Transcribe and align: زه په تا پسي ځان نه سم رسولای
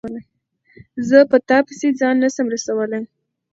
زه 1.09 1.19
په 1.31 1.37
تا 1.47 1.57
پسي 1.67 1.89
ځان 1.99 2.15
نه 2.23 2.29
سم 2.35 2.45
رسولای 2.55 3.01